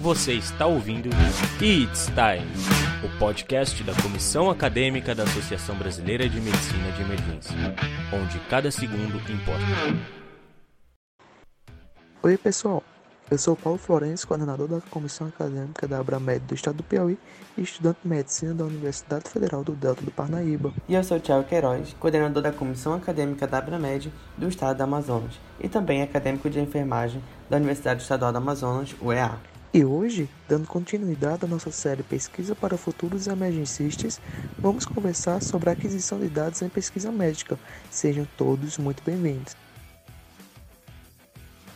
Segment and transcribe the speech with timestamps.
[0.00, 1.10] Você está ouvindo
[1.60, 2.50] It's Time,
[3.04, 7.54] o podcast da Comissão Acadêmica da Associação Brasileira de Medicina de Emergência,
[8.10, 9.60] onde cada segundo importa.
[12.22, 12.82] Oi, pessoal.
[13.30, 17.18] Eu sou Paulo Florencio, coordenador da Comissão Acadêmica da Abramed do Estado do Piauí
[17.58, 20.72] e estudante de Medicina da Universidade Federal do Delta do Parnaíba.
[20.88, 25.38] E eu sou Tiago Queiroz, coordenador da Comissão Acadêmica da Abramed do Estado do Amazonas
[25.60, 29.49] e também acadêmico de enfermagem da Universidade Estadual do Amazonas, UEA.
[29.72, 34.20] E hoje, dando continuidade à nossa série Pesquisa para Futuros Emergencistas,
[34.58, 37.56] vamos conversar sobre a aquisição de dados em pesquisa médica.
[37.88, 39.54] Sejam todos muito bem-vindos.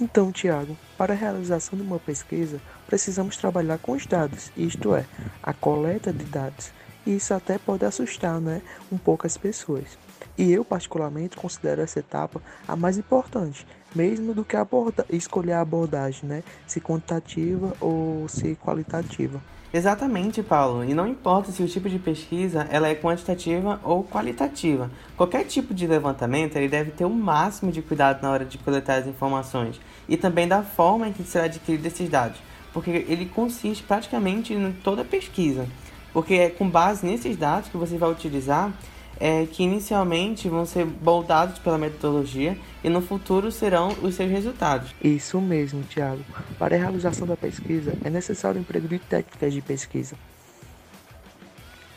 [0.00, 5.04] Então, Tiago, para a realização de uma pesquisa, precisamos trabalhar com os dados, isto é,
[5.42, 6.70] a coleta de dados.
[7.04, 9.98] E isso até pode assustar né, um pouco as pessoas.
[10.40, 15.60] E eu, particularmente, considero essa etapa a mais importante, mesmo do que aborda, escolher a
[15.60, 16.42] abordagem, né?
[16.66, 19.38] Se quantitativa ou se qualitativa.
[19.70, 20.82] Exatamente, Paulo.
[20.82, 24.90] E não importa se o tipo de pesquisa ela é quantitativa ou qualitativa.
[25.14, 28.94] Qualquer tipo de levantamento ele deve ter o máximo de cuidado na hora de coletar
[28.94, 32.38] as informações e também da forma em que será adquirido esses dados,
[32.72, 35.66] porque ele consiste praticamente em toda pesquisa.
[36.14, 38.72] Porque é com base nesses dados que você vai utilizar
[39.20, 44.94] é, que inicialmente vão ser moldados pela metodologia e no futuro serão os seus resultados.
[45.04, 46.24] Isso mesmo, Tiago.
[46.58, 50.16] Para a realização da pesquisa é necessário o emprego de técnicas de pesquisa.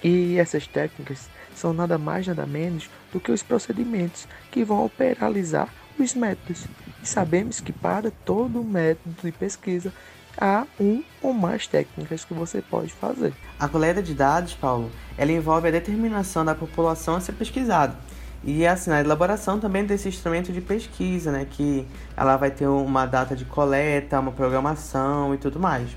[0.04, 5.70] E essas técnicas são nada mais nada menos do que os procedimentos que vão operalizar
[5.98, 6.66] os métodos.
[7.02, 9.94] E sabemos que para todo método de pesquisa
[10.38, 13.34] há um ou mais técnicas que você pode fazer.
[13.60, 17.96] A coleta de dados, Paulo, ela envolve a determinação da população a ser pesquisada.
[18.44, 23.06] E assim, a elaboração também desse instrumento de pesquisa, né, que ela vai ter uma
[23.06, 25.90] data de coleta, uma programação e tudo mais.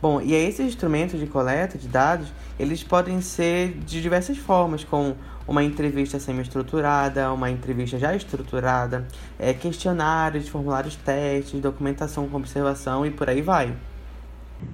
[0.00, 5.14] Bom, e esses instrumentos de coleta de dados, eles podem ser de diversas formas, como
[5.46, 9.06] uma entrevista semi-estruturada, uma entrevista já estruturada,
[9.38, 13.74] é, questionários, formulários testes, documentação com observação e por aí vai.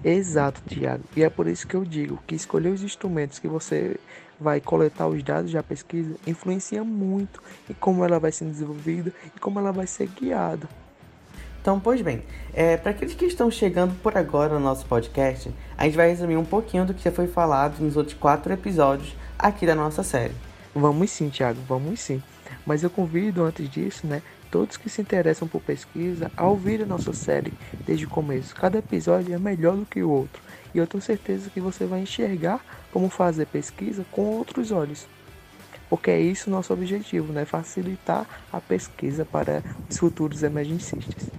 [0.05, 1.05] Exato, Tiago.
[1.17, 3.97] E é por isso que eu digo que escolher os instrumentos que você
[4.39, 9.41] vai coletar os dados da pesquisa influencia muito em como ela vai ser desenvolvida e
[9.41, 10.69] como ela vai ser guiada.
[11.61, 12.23] Então, pois bem,
[12.55, 16.37] é, para aqueles que estão chegando por agora no nosso podcast, a gente vai resumir
[16.37, 20.35] um pouquinho do que já foi falado nos outros quatro episódios aqui da nossa série.
[20.73, 22.23] Vamos sim, Tiago, vamos sim.
[22.65, 26.87] Mas eu convido, antes disso, né, todos que se interessam por pesquisa a ouvir a
[26.87, 27.53] nossa série
[27.87, 28.55] desde o começo.
[28.55, 30.43] Cada episódio é melhor do que o outro.
[30.75, 35.07] E eu tenho certeza que você vai enxergar como fazer pesquisa com outros olhos.
[35.89, 37.45] Porque é isso o nosso objetivo, né?
[37.45, 41.31] Facilitar a pesquisa para os futuros emergencistas.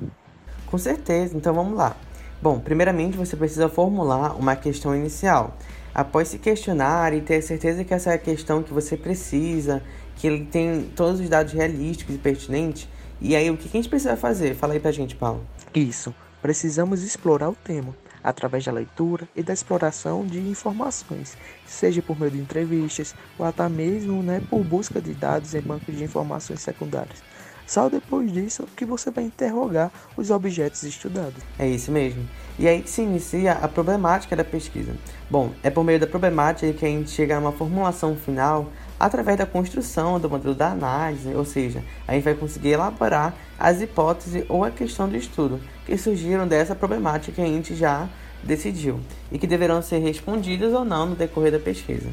[0.65, 1.95] Com certeza, então vamos lá.
[2.41, 5.57] Bom, primeiramente você precisa formular uma questão inicial.
[5.93, 9.81] Após se questionar e ter certeza que essa é a questão que você precisa,
[10.15, 12.87] que ele tem todos os dados realísticos e pertinentes,
[13.19, 14.55] e aí o que a gente precisa fazer?
[14.55, 15.45] Fala aí pra gente, Paulo.
[15.73, 16.13] Isso.
[16.41, 22.31] Precisamos explorar o tema através da leitura e da exploração de informações, seja por meio
[22.31, 27.23] de entrevistas ou até mesmo né, por busca de dados em bancos de informações secundárias.
[27.65, 31.43] Só depois disso que você vai interrogar os objetos estudados.
[31.59, 32.27] É isso mesmo.
[32.57, 34.95] E aí que se inicia a problemática da pesquisa.
[35.29, 39.37] Bom, é por meio da problemática que a gente chega a uma formulação final através
[39.37, 44.45] da construção do modelo da análise, ou seja, a gente vai conseguir elaborar as hipóteses
[44.49, 48.07] ou a questão do estudo que surgiram dessa problemática que a gente já
[48.43, 48.99] decidiu
[49.31, 52.09] e que deverão ser respondidas ou não no decorrer da pesquisa.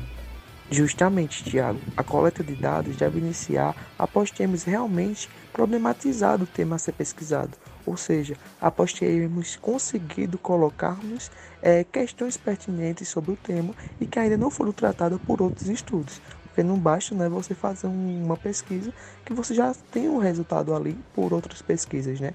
[0.71, 6.79] Justamente, Tiago, a coleta de dados deve iniciar após termos realmente problematizado o tema a
[6.79, 7.53] ser pesquisado,
[7.85, 11.31] ou seja, após termos conseguido colocarmos
[11.63, 16.21] é, questões pertinentes sobre o tema e que ainda não foram tratadas por outros estudos.
[16.55, 18.93] Porque não basta né, você fazer uma pesquisa
[19.25, 22.21] que você já tem um resultado ali por outras pesquisas.
[22.21, 22.33] Né?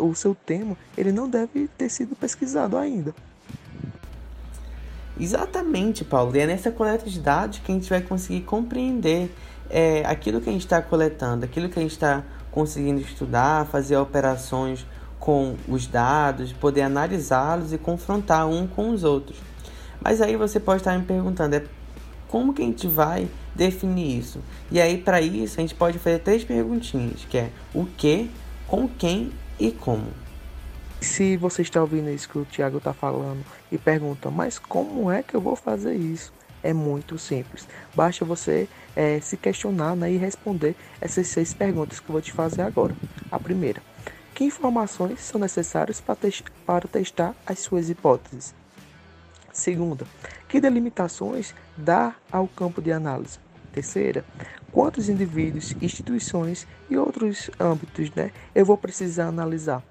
[0.00, 3.14] O seu tema ele não deve ter sido pesquisado ainda.
[5.20, 6.34] Exatamente, Paulo.
[6.36, 9.32] E é nessa coleta de dados que a gente vai conseguir compreender
[9.70, 13.96] é, aquilo que a gente está coletando, aquilo que a gente está conseguindo estudar, fazer
[13.96, 14.84] operações
[15.20, 19.38] com os dados, poder analisá-los e confrontar um com os outros.
[20.00, 21.62] Mas aí você pode estar me perguntando, é
[22.30, 24.38] como que a gente vai definir isso?
[24.70, 28.30] E aí para isso a gente pode fazer três perguntinhas, que é o que,
[28.68, 30.06] com quem e como.
[31.00, 35.24] Se você está ouvindo isso que o Tiago está falando e pergunta, mas como é
[35.24, 36.32] que eu vou fazer isso?
[36.62, 37.66] É muito simples.
[37.96, 42.32] Basta você é, se questionar né, e responder essas seis perguntas que eu vou te
[42.32, 42.94] fazer agora.
[43.28, 43.82] A primeira:
[44.34, 48.59] Que informações são necessárias para testar as suas hipóteses?
[49.52, 50.06] Segunda,
[50.48, 53.38] que delimitações dá ao campo de análise?
[53.72, 54.24] Terceira,
[54.72, 59.82] quantos indivíduos, instituições e outros âmbitos né, eu vou precisar analisar?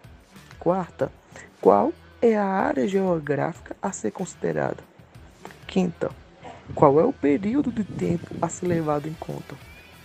[0.59, 1.11] Quarta,
[1.61, 4.83] qual é a área geográfica a ser considerada?
[5.67, 6.09] Quinta,
[6.73, 9.55] qual é o período de tempo a ser levado em conta?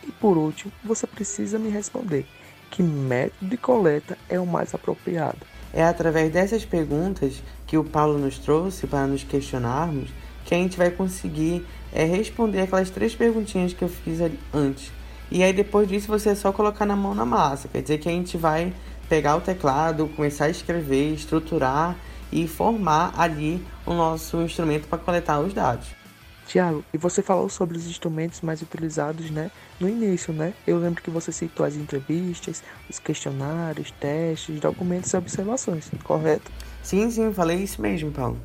[0.07, 2.27] E por último, você precisa me responder
[2.71, 5.39] que método de coleta é o mais apropriado.
[5.77, 10.09] É através dessas perguntas que o Paulo nos trouxe para nos questionarmos
[10.45, 14.21] que a gente vai conseguir é, responder aquelas três perguntinhas que eu fiz
[14.53, 14.93] antes.
[15.33, 17.67] E aí depois disso você é só colocar na mão na massa.
[17.67, 18.73] Quer dizer que a gente vai
[19.09, 21.97] pegar o teclado, começar a escrever, estruturar
[22.31, 26.04] e formar ali o nosso instrumento para coletar os dados.
[26.47, 29.51] Tiago, e você falou sobre os instrumentos mais utilizados, né?
[29.81, 30.55] No início, né?
[30.67, 36.51] Eu lembro que você citou as entrevistas, os questionários, testes, documentos e observações, correto?
[36.83, 38.39] Sim, sim, falei isso mesmo, Paulo.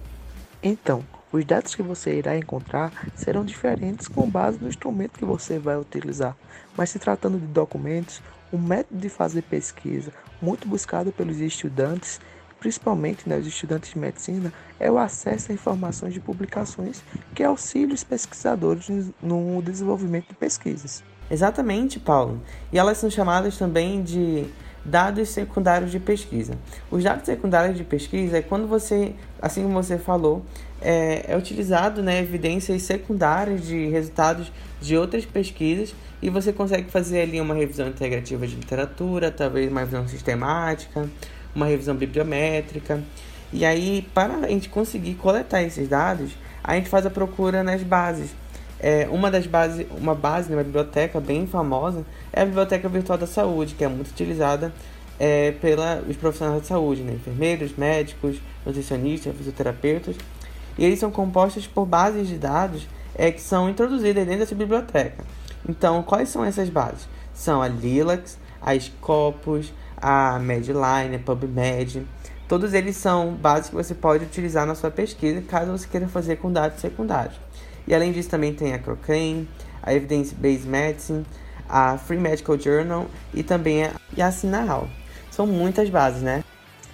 [0.63, 5.59] Então, os dados que você irá encontrar serão diferentes com base no instrumento que você
[5.59, 6.35] vai utilizar.
[6.75, 8.21] Mas se tratando de documentos,
[8.51, 10.11] o método de fazer pesquisa
[10.41, 12.19] muito buscado pelos estudantes
[12.59, 17.01] principalmente né, os estudantes de medicina, é o acesso a informações de publicações
[17.33, 18.89] que auxiliam os pesquisadores
[19.21, 21.03] no desenvolvimento de pesquisas.
[21.31, 22.41] Exatamente, Paulo.
[22.71, 24.45] E elas são chamadas também de
[24.83, 26.53] dados secundários de pesquisa.
[26.89, 30.43] Os dados secundários de pesquisa é quando você, assim como você falou,
[30.81, 34.51] é, é utilizado né, evidências secundárias de resultados
[34.81, 39.81] de outras pesquisas e você consegue fazer ali uma revisão integrativa de literatura, talvez uma
[39.81, 41.07] revisão sistemática,
[41.55, 43.01] uma revisão bibliométrica.
[43.51, 46.31] E aí, para a gente conseguir coletar esses dados,
[46.63, 48.31] a gente faz a procura nas bases.
[48.79, 53.17] É, uma das bases, uma base, né, uma biblioteca bem famosa, é a Biblioteca Virtual
[53.17, 54.71] da Saúde, que é muito utilizada
[55.19, 60.15] é, pelos profissionais de saúde, né, enfermeiros, médicos, nutricionistas, fisioterapeutas.
[60.77, 65.25] E eles são compostos por bases de dados é, que são introduzidas dentro dessa biblioteca.
[65.67, 67.07] Então, quais são essas bases?
[67.33, 72.05] São a Lilacs, a Scopus, a Medline, a PubMed.
[72.47, 76.37] Todos eles são bases que você pode utilizar na sua pesquisa caso você queira fazer
[76.37, 77.39] com dados secundários.
[77.87, 79.47] E além disso também tem a Cochrane,
[79.83, 81.25] a Evidence Based Medicine,
[81.67, 84.89] a Free Medical Journal e também a Yacinahal.
[85.29, 86.43] São muitas bases, né?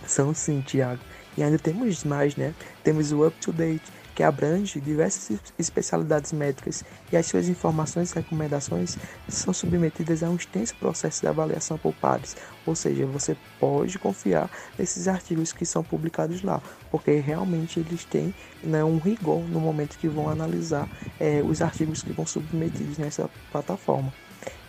[0.05, 1.01] São sim, Tiago.
[1.37, 2.53] E ainda temos mais, né?
[2.83, 3.83] Temos o Up to Date,
[4.15, 8.97] que abrange diversas especialidades médicas e as suas informações e recomendações
[9.27, 14.49] são submetidas a um extenso processo de avaliação por pares, ou seja, você pode confiar
[14.79, 18.33] nesses artigos que são publicados lá, porque realmente eles têm
[18.63, 20.89] né, um rigor no momento que vão analisar
[21.19, 24.13] é, os artigos que vão submetidos nessa plataforma.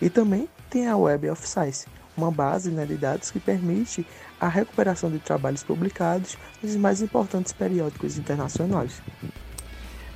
[0.01, 1.87] E também tem a Web of Science,
[2.17, 4.05] uma base né, de dados que permite
[4.39, 9.01] a recuperação de trabalhos publicados nos mais importantes periódicos internacionais.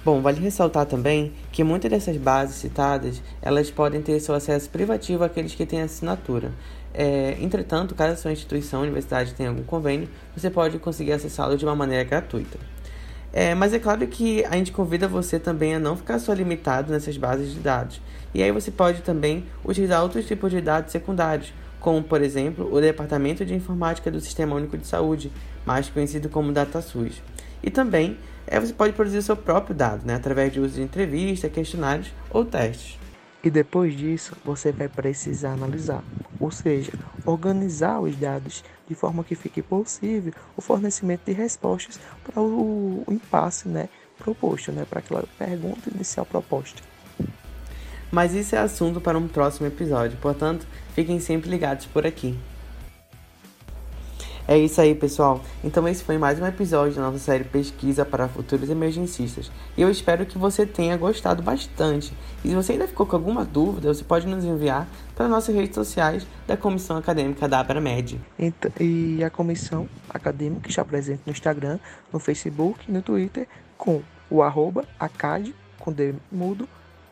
[0.03, 5.24] Bom, vale ressaltar também que muitas dessas bases citadas elas podem ter seu acesso privativo
[5.24, 6.51] àqueles que têm assinatura.
[6.92, 11.63] É, entretanto, caso a sua instituição universidade tenha algum convênio, você pode conseguir acessá-lo de
[11.63, 12.57] uma maneira gratuita.
[13.31, 16.92] É, mas é claro que a gente convida você também a não ficar só limitado
[16.92, 18.01] nessas bases de dados.
[18.33, 22.79] E aí você pode também utilizar outros tipos de dados secundários, como por exemplo o
[22.79, 25.31] Departamento de Informática do Sistema Único de Saúde,
[25.65, 27.21] mais conhecido como DataSUS.
[27.61, 28.17] E também
[28.47, 32.13] é, você pode produzir o seu próprio dado, né, através de uso de entrevistas, questionários
[32.29, 32.97] ou testes.
[33.43, 36.03] E depois disso, você vai precisar analisar,
[36.39, 36.91] ou seja,
[37.25, 43.67] organizar os dados de forma que fique possível o fornecimento de respostas para o, impasse
[43.67, 46.83] né, proposto, né, para aquela pergunta inicial proposta.
[48.12, 52.38] Mas isso é assunto para um próximo episódio, portanto, fiquem sempre ligados por aqui.
[54.48, 55.39] É isso aí, pessoal.
[55.63, 59.50] Então esse foi mais um episódio da nossa série Pesquisa para Futuros Emergencistas.
[59.77, 62.12] E eu espero que você tenha gostado bastante.
[62.44, 65.75] E se você ainda ficou com alguma dúvida, você pode nos enviar para nossas redes
[65.75, 68.20] sociais da Comissão Acadêmica da Abramed.
[68.38, 71.80] Então, e a Comissão Acadêmica está presente no Instagram,
[72.12, 75.94] no Facebook no Twitter com o arroba acad, com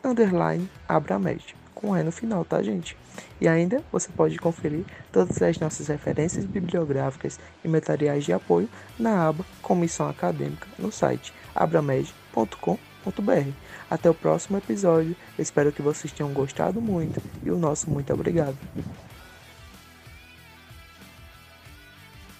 [0.04, 2.96] underline Abramed, com E no final, tá, gente?
[3.40, 9.28] E ainda você pode conferir todas as nossas referências bibliográficas e materiais de apoio na
[9.28, 13.50] aba Comissão Acadêmica no site abramed.com.br.
[13.90, 15.16] Até o próximo episódio.
[15.38, 18.56] Espero que vocês tenham gostado muito e o nosso muito obrigado.